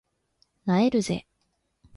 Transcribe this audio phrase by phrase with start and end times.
[0.65, 1.27] 萎えるぜ